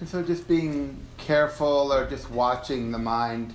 [0.00, 3.54] And so just being careful or just watching the mind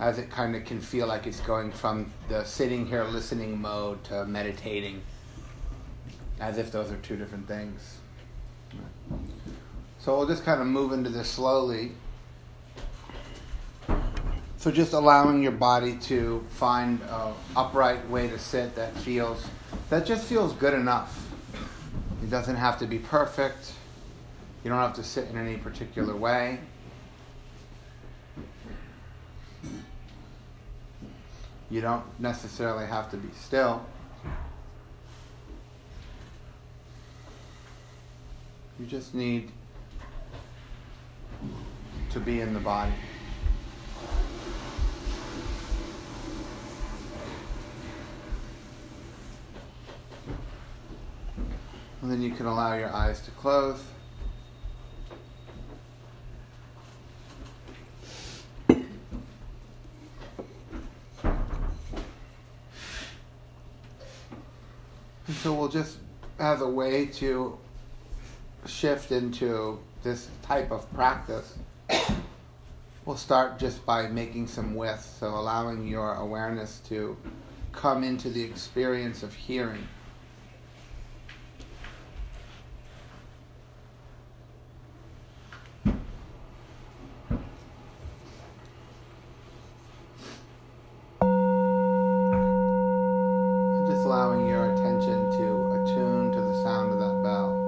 [0.00, 4.02] as it kind of can feel like it's going from the sitting here listening mode
[4.04, 5.02] to meditating,
[6.40, 7.98] as if those are two different things.
[9.98, 11.92] So we'll just kind of move into this slowly.
[14.56, 19.46] So just allowing your body to find an upright way to sit that feels
[19.90, 21.30] that just feels good enough.
[22.22, 23.72] It doesn't have to be perfect.
[24.66, 26.58] You don't have to sit in any particular way.
[31.70, 33.86] You don't necessarily have to be still.
[38.80, 39.52] You just need
[42.10, 42.90] to be in the body.
[52.02, 53.80] And then you can allow your eyes to close.
[65.26, 65.98] And so we'll just,
[67.14, 67.58] to
[68.66, 71.58] shift into this type of practice,
[73.04, 75.16] we'll start just by making some width.
[75.18, 77.16] So allowing your awareness to
[77.72, 79.86] come into the experience of hearing.
[93.86, 97.62] Just allowing your attention to attune to the sound of that bell.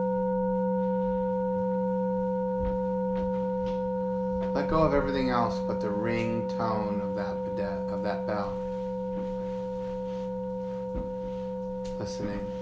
[4.68, 7.36] Go of everything else but the ring tone of that
[7.90, 8.52] of that bell.
[11.98, 12.52] Listening.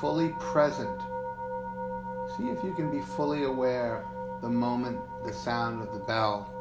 [0.00, 1.00] Fully present.
[2.36, 4.04] See if you can be fully aware
[4.42, 6.52] the moment the sound of the bell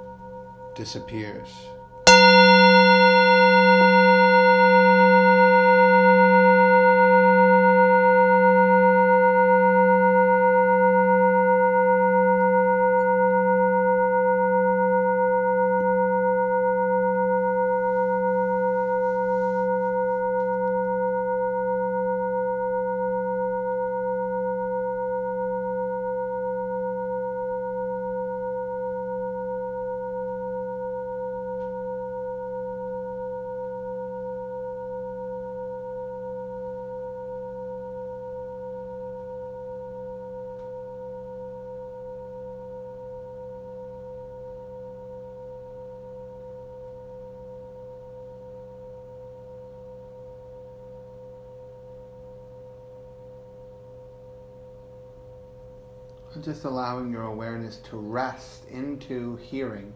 [0.76, 1.50] disappears.
[56.40, 59.94] Just allowing your awareness to rest into hearing.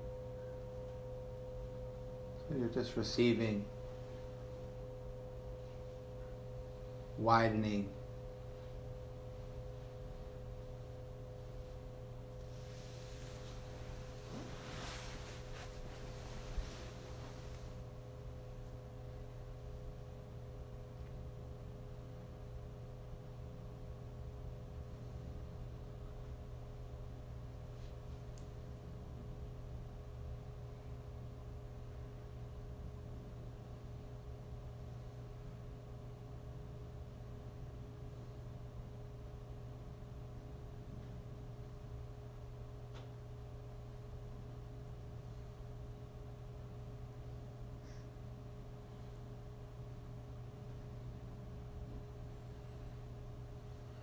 [2.47, 3.65] So you're just receiving,
[7.17, 7.89] widening.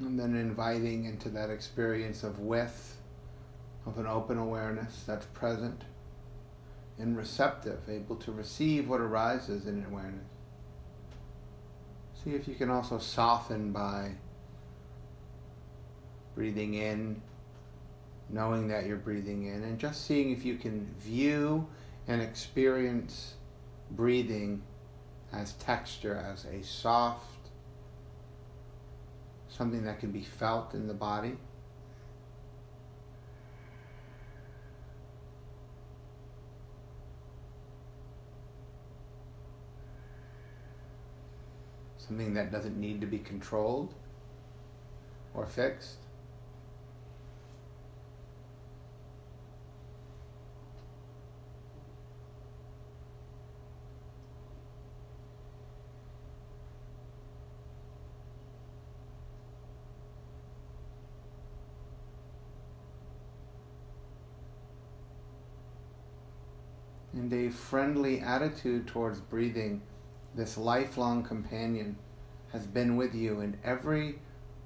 [0.06, 2.96] And then inviting into that experience of width,
[3.86, 5.82] of an open awareness that's present
[6.96, 10.28] and receptive, able to receive what arises in awareness.
[12.22, 14.12] See if you can also soften by
[16.36, 17.20] breathing in,
[18.30, 21.66] knowing that you're breathing in, and just seeing if you can view
[22.06, 23.34] and experience
[23.90, 24.62] breathing
[25.32, 27.26] as texture, as a soft,
[29.56, 31.36] something that can be felt in the body.
[41.96, 43.94] Something that doesn't need to be controlled
[45.34, 46.06] or fixed.
[67.16, 69.82] and a friendly attitude towards breathing,
[70.36, 71.96] this lifelong companion,
[72.52, 74.20] has been with you in every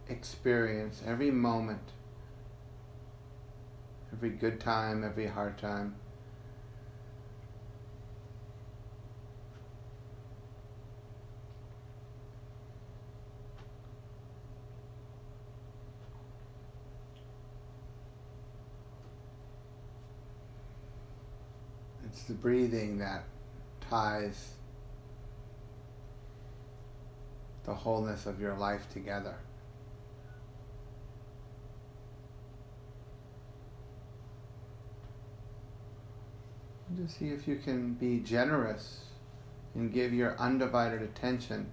[0.08, 1.92] experience, every moment,
[4.12, 5.94] every good time, every hard time.
[22.20, 23.24] It's the breathing that
[23.88, 24.50] ties
[27.64, 29.36] the wholeness of your life together.
[36.94, 39.00] Just see if you can be generous
[39.74, 41.72] and give your undivided attention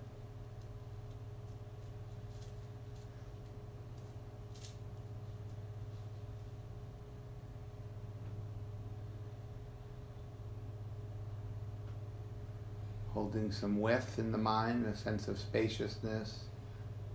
[13.51, 16.45] some width in the mind, a sense of spaciousness,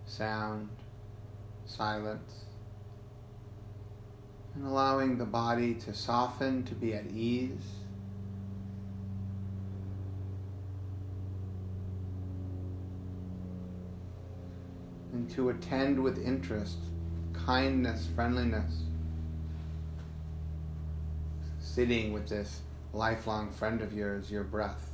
[0.06, 0.69] sound,
[1.66, 2.44] silence,
[4.54, 7.50] and allowing the body to soften, to be at ease.
[15.12, 16.78] And to attend with interest,
[17.32, 18.84] kindness, friendliness,
[21.58, 22.60] sitting with this
[22.92, 24.92] lifelong friend of yours, your breath.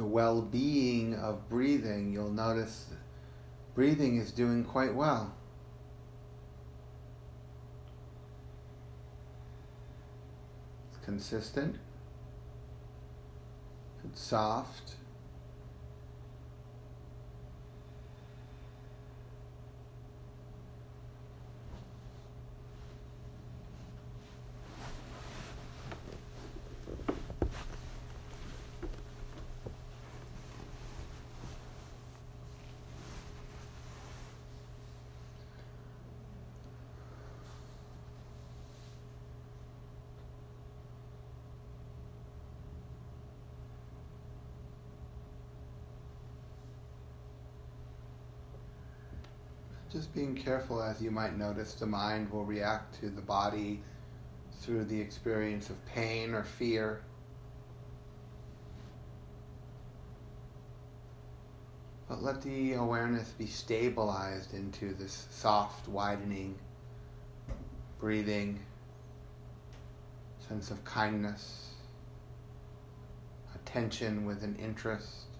[0.11, 2.87] well being of breathing, you'll notice
[3.73, 5.33] breathing is doing quite well.
[10.89, 11.77] It's consistent,
[14.03, 14.95] it's soft.
[50.13, 53.81] Being careful as you might notice the mind will react to the body
[54.59, 57.01] through the experience of pain or fear.
[62.09, 66.59] But let the awareness be stabilized into this soft, widening
[68.01, 68.59] breathing,
[70.49, 71.69] sense of kindness,
[73.55, 75.30] attention with an interest.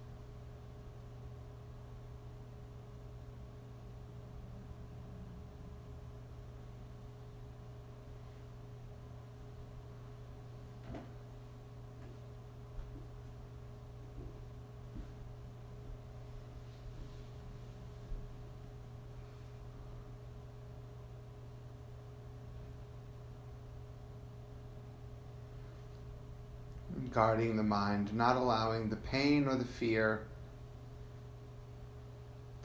[27.11, 30.27] Guarding the mind, not allowing the pain or the fear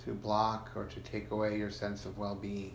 [0.04, 2.74] to block or to take away your sense of well being.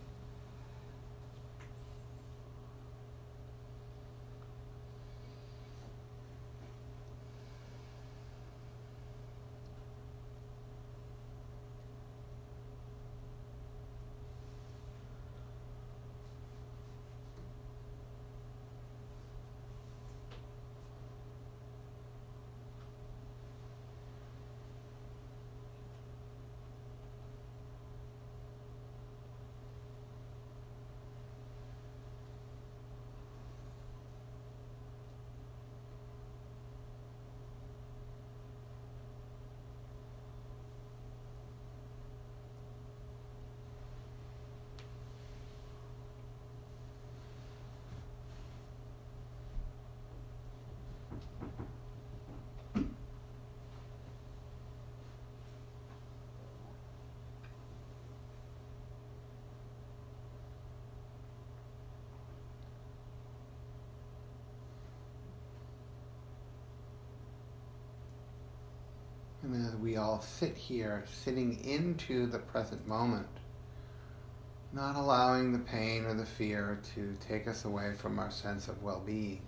[69.54, 73.28] As we all sit here, sitting into the present moment,
[74.74, 78.82] not allowing the pain or the fear to take us away from our sense of
[78.82, 79.42] well being.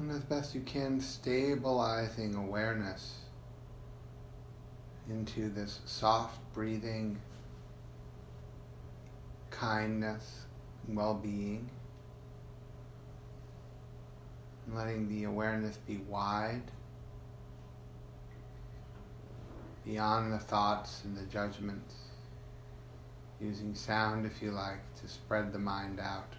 [0.00, 3.18] And as best you can, stabilizing awareness
[5.10, 7.20] into this soft breathing,
[9.50, 10.46] kindness,
[10.88, 11.68] well being.
[14.72, 16.62] Letting the awareness be wide,
[19.84, 21.94] beyond the thoughts and the judgments.
[23.38, 26.36] Using sound, if you like, to spread the mind out.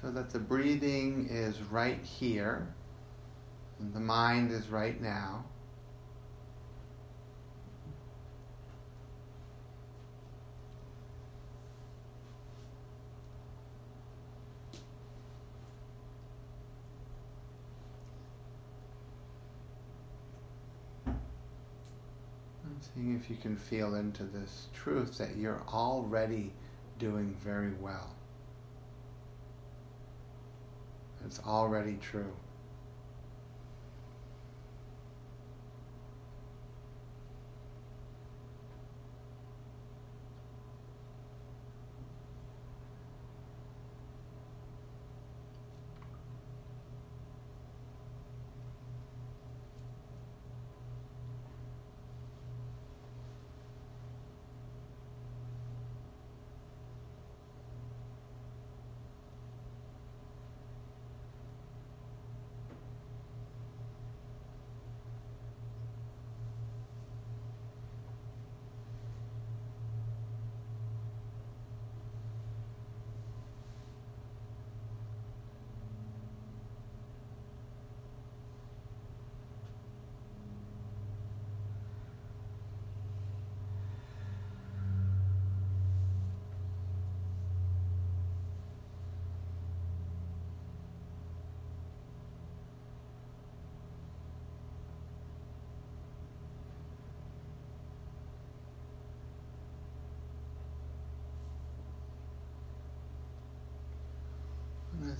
[0.00, 2.66] So that the breathing is right here
[3.78, 5.44] and the mind is right now.
[21.06, 21.16] I'm
[22.94, 26.52] seeing if you can feel into this truth that you're already
[26.98, 28.14] doing very well.
[31.30, 32.32] It's already true.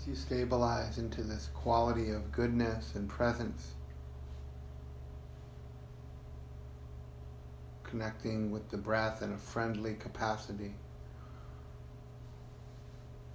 [0.00, 3.75] As you stabilize into this quality of goodness and presence,
[7.83, 10.73] connecting with the breath in a friendly capacity,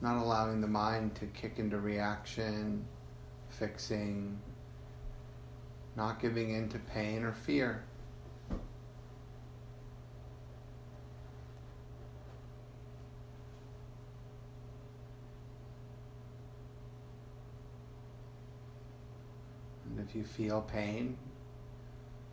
[0.01, 2.83] not allowing the mind to kick into reaction,
[3.49, 4.39] fixing,
[5.95, 7.83] not giving in to pain or fear.
[19.99, 21.17] If you feel pain,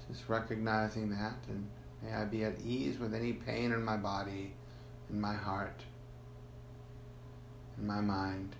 [0.09, 1.69] just recognizing that, and
[2.03, 4.53] may I be at ease with any pain in my body,
[5.11, 5.83] in my heart,
[7.79, 8.55] in my mind.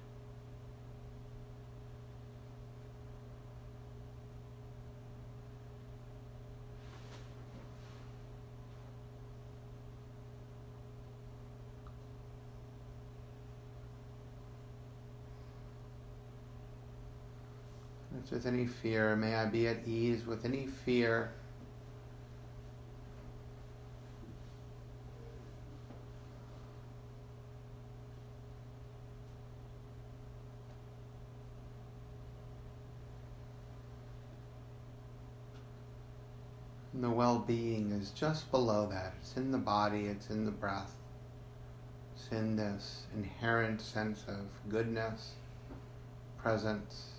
[18.31, 21.31] There's any fear, may I be at ease with any fear.
[36.95, 39.13] And the well being is just below that.
[39.21, 40.95] It's in the body, it's in the breath,
[42.17, 45.33] it's in this inherent sense of goodness,
[46.39, 47.11] presence,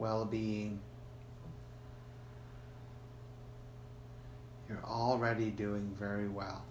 [0.00, 0.80] well being.
[4.68, 6.64] You're already doing very well.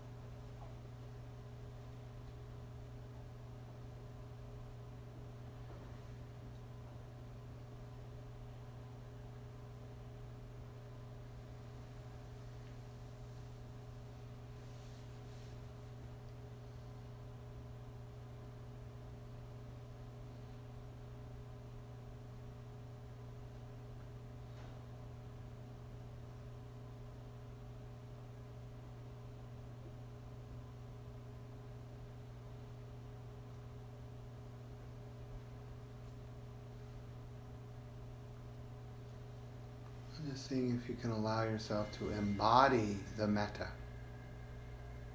[40.29, 43.67] Just seeing if you can allow yourself to embody the metta.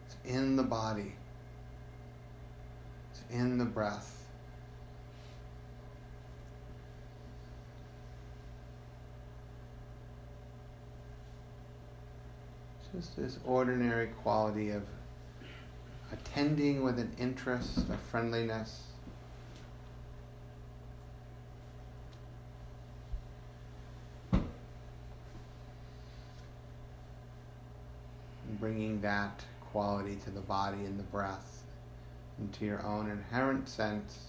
[0.07, 1.15] It's in the body.
[3.13, 4.27] It's in the breath.
[12.93, 14.83] Just this ordinary quality of
[16.13, 18.83] attending with an interest, a friendliness.
[28.65, 31.65] Bringing that quality to the body and the breath,
[32.39, 34.29] into your own inherent sense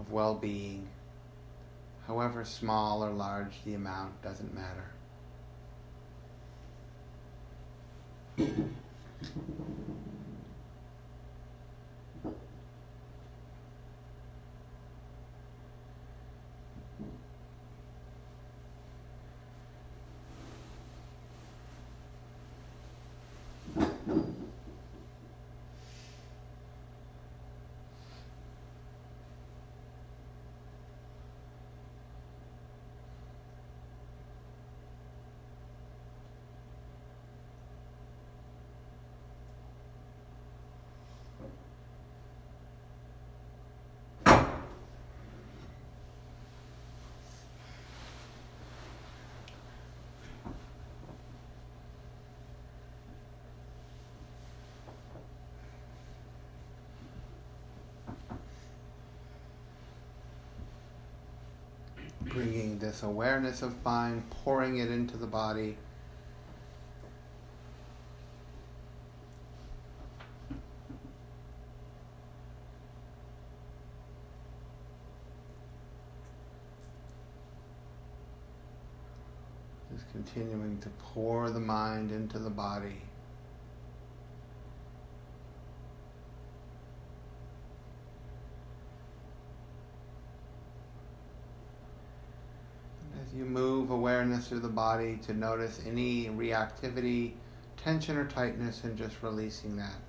[0.00, 0.88] of well being,
[2.06, 4.92] however small or large the amount, doesn't matter.
[62.78, 65.76] This awareness of mind, pouring it into the body.
[79.92, 83.07] Just continuing to pour the mind into the body.
[93.38, 97.34] You move awareness through the body to notice any reactivity,
[97.76, 100.00] tension or tightness, and just releasing that.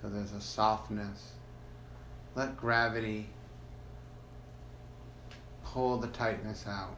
[0.00, 1.32] So there's a softness.
[2.34, 3.30] Let gravity
[5.64, 6.96] pull the tightness out.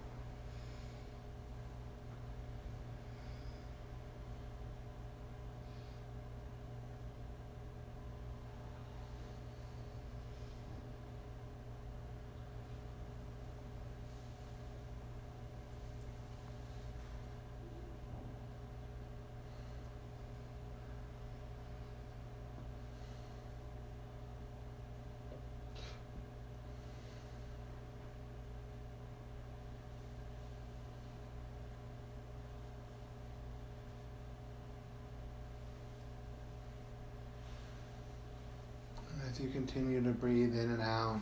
[39.33, 41.20] as you continue to breathe in and out,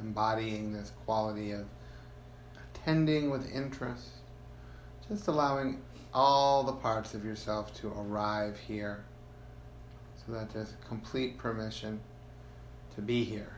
[0.00, 1.66] embodying this quality of
[2.74, 4.08] attending with interest,
[5.08, 5.82] just allowing
[6.14, 9.04] all the parts of yourself to arrive here.
[10.24, 12.00] So that there's complete permission
[12.94, 13.57] to be here.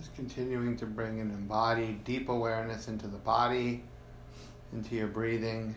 [0.00, 3.82] Just continuing to bring an embodied, deep awareness into the body,
[4.72, 5.74] into your breathing.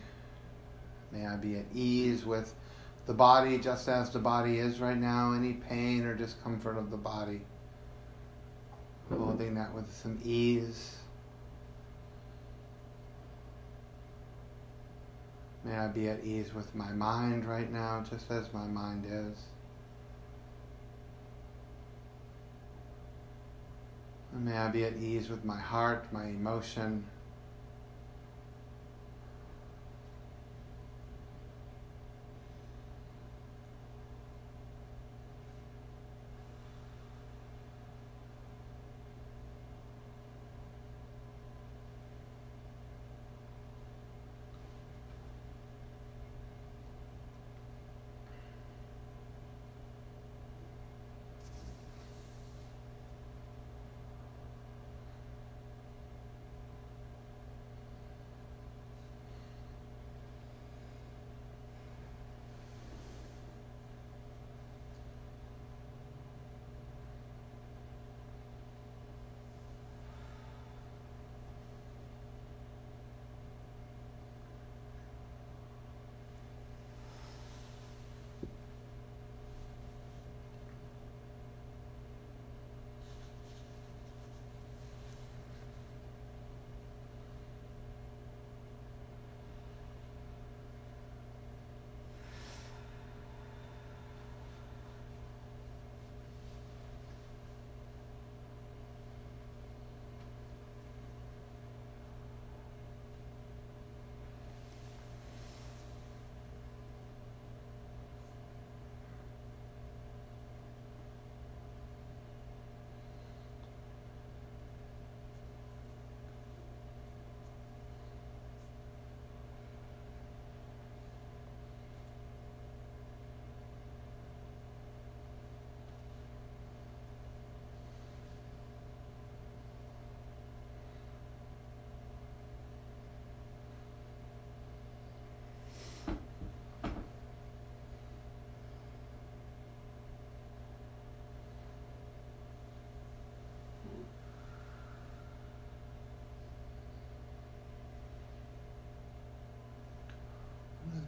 [1.12, 2.54] May I be at ease with
[3.04, 6.96] the body just as the body is right now, any pain or discomfort of the
[6.96, 7.42] body.
[9.10, 10.96] Holding that with some ease.
[15.64, 19.36] May I be at ease with my mind right now, just as my mind is.
[24.34, 27.04] May I be at ease with my heart, my emotion.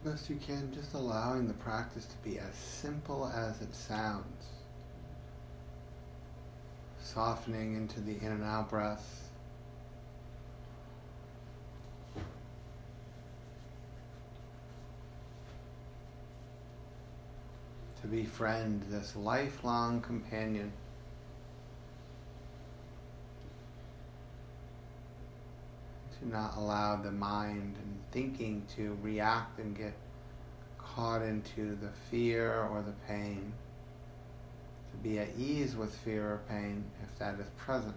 [0.07, 4.45] Best you can, just allowing the practice to be as simple as it sounds.
[7.01, 9.29] Softening into the in and out breath.
[18.01, 20.71] To befriend this lifelong companion.
[26.19, 29.93] to not allow the mind and thinking to react and get
[30.77, 33.53] caught into the fear or the pain.
[34.91, 37.95] To be at ease with fear or pain if that is present.